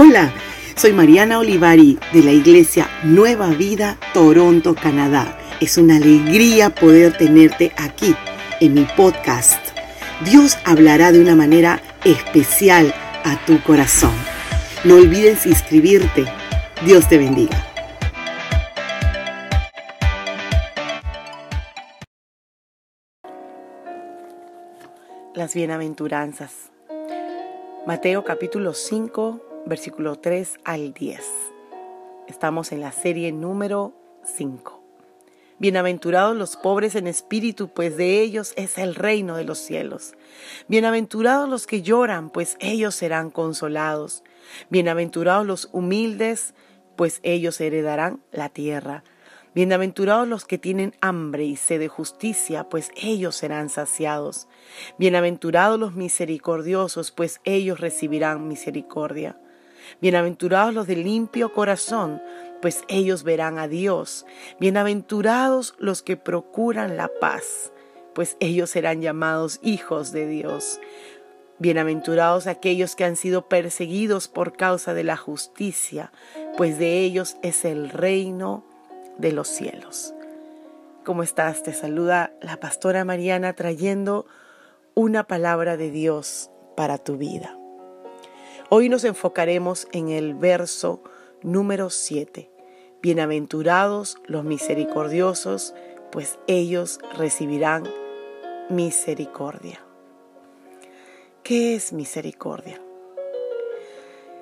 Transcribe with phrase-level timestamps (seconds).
[0.00, 0.32] Hola,
[0.76, 5.36] soy Mariana Olivari de la Iglesia Nueva Vida, Toronto, Canadá.
[5.60, 8.14] Es una alegría poder tenerte aquí
[8.60, 9.60] en mi podcast.
[10.24, 14.12] Dios hablará de una manera especial a tu corazón.
[14.84, 16.26] No olvides inscribirte.
[16.86, 17.56] Dios te bendiga.
[25.34, 26.70] Las bienaventuranzas.
[27.84, 31.20] Mateo capítulo 5 versículo 3 al 10.
[32.26, 33.92] Estamos en la serie número
[34.24, 34.82] 5.
[35.58, 40.14] Bienaventurados los pobres en espíritu, pues de ellos es el reino de los cielos.
[40.68, 44.24] Bienaventurados los que lloran, pues ellos serán consolados.
[44.70, 46.54] Bienaventurados los humildes,
[46.96, 49.04] pues ellos heredarán la tierra.
[49.54, 54.48] Bienaventurados los que tienen hambre y sed de justicia, pues ellos serán saciados.
[54.98, 59.38] Bienaventurados los misericordiosos, pues ellos recibirán misericordia.
[60.00, 62.22] Bienaventurados los de limpio corazón,
[62.60, 64.26] pues ellos verán a Dios.
[64.60, 67.72] Bienaventurados los que procuran la paz,
[68.14, 70.80] pues ellos serán llamados hijos de Dios.
[71.58, 76.12] Bienaventurados aquellos que han sido perseguidos por causa de la justicia,
[76.56, 78.64] pues de ellos es el reino
[79.18, 80.14] de los cielos.
[81.04, 81.62] ¿Cómo estás?
[81.62, 84.26] Te saluda la pastora Mariana trayendo
[84.94, 87.57] una palabra de Dios para tu vida.
[88.70, 91.02] Hoy nos enfocaremos en el verso
[91.40, 92.50] número 7.
[93.00, 95.74] Bienaventurados los misericordiosos,
[96.12, 97.88] pues ellos recibirán
[98.68, 99.80] misericordia.
[101.42, 102.78] ¿Qué es misericordia?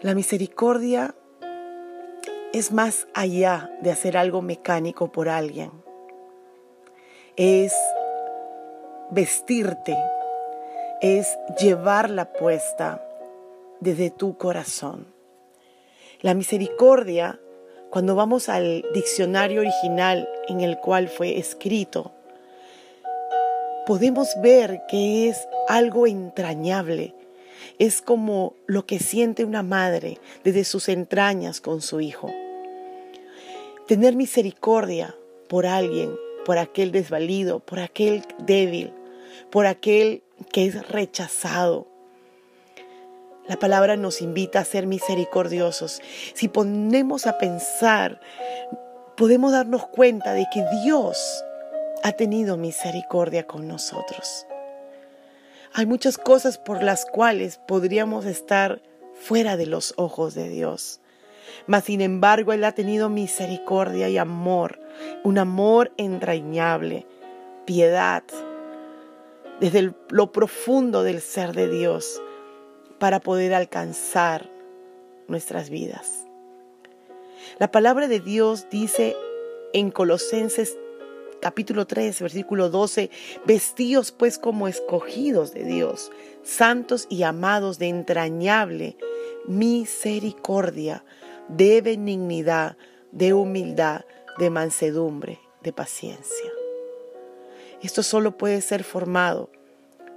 [0.00, 1.14] La misericordia
[2.52, 5.70] es más allá de hacer algo mecánico por alguien.
[7.36, 7.72] Es
[9.12, 9.96] vestirte,
[11.02, 13.07] es llevar la puesta,
[13.80, 15.06] desde tu corazón.
[16.20, 17.40] La misericordia,
[17.90, 22.12] cuando vamos al diccionario original en el cual fue escrito,
[23.86, 27.14] podemos ver que es algo entrañable.
[27.78, 32.28] Es como lo que siente una madre desde sus entrañas con su hijo.
[33.86, 35.14] Tener misericordia
[35.48, 36.14] por alguien,
[36.44, 38.92] por aquel desvalido, por aquel débil,
[39.50, 40.22] por aquel
[40.52, 41.86] que es rechazado,
[43.48, 46.02] la palabra nos invita a ser misericordiosos.
[46.34, 48.20] Si ponemos a pensar,
[49.16, 51.44] podemos darnos cuenta de que Dios
[52.02, 54.46] ha tenido misericordia con nosotros.
[55.72, 58.82] Hay muchas cosas por las cuales podríamos estar
[59.14, 61.00] fuera de los ojos de Dios.
[61.66, 64.78] Mas sin embargo, Él ha tenido misericordia y amor,
[65.24, 67.06] un amor entrañable,
[67.64, 68.22] piedad,
[69.58, 72.20] desde lo profundo del ser de Dios
[72.98, 74.50] para poder alcanzar
[75.28, 76.26] nuestras vidas.
[77.58, 79.16] La palabra de Dios dice
[79.72, 80.76] en Colosenses
[81.40, 83.10] capítulo 3, versículo 12,
[83.44, 86.10] vestíos pues como escogidos de Dios,
[86.42, 88.96] santos y amados de entrañable
[89.46, 91.04] misericordia,
[91.48, 92.76] de benignidad,
[93.12, 94.04] de humildad,
[94.38, 96.52] de mansedumbre, de paciencia.
[97.82, 99.50] Esto solo puede ser formado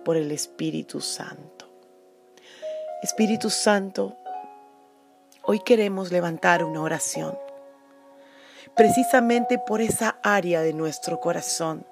[0.03, 1.60] por el Espíritu Santo.
[3.01, 4.15] Espíritu Santo,
[5.41, 7.35] hoy queremos levantar una oración,
[8.75, 11.83] precisamente por esa área de nuestro corazón,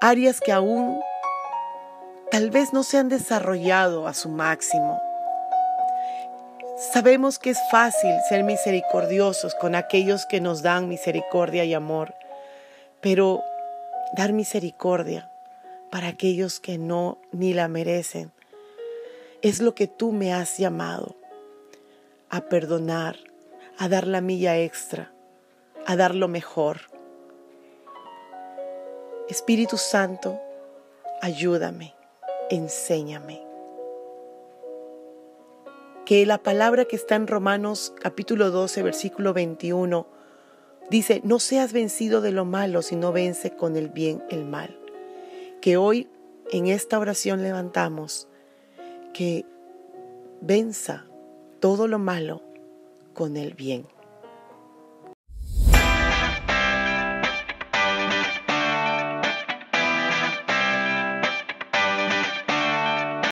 [0.00, 1.00] áreas que aún
[2.30, 5.02] tal vez no se han desarrollado a su máximo.
[6.92, 12.14] Sabemos que es fácil ser misericordiosos con aquellos que nos dan misericordia y amor,
[13.00, 13.42] pero
[14.12, 15.28] dar misericordia
[15.90, 18.30] para aquellos que no ni la merecen
[19.44, 21.16] es lo que tú me has llamado
[22.30, 23.18] a perdonar,
[23.76, 25.12] a dar la milla extra,
[25.84, 26.80] a dar lo mejor.
[29.28, 30.40] Espíritu Santo,
[31.20, 31.94] ayúdame,
[32.48, 33.42] enséñame.
[36.06, 40.06] Que la palabra que está en Romanos capítulo 12, versículo 21,
[40.88, 44.78] dice, no seas vencido de lo malo, sino vence con el bien el mal.
[45.60, 46.08] Que hoy
[46.50, 48.26] en esta oración levantamos
[49.14, 49.46] que
[50.42, 51.06] venza
[51.60, 52.42] todo lo malo
[53.14, 53.86] con el bien.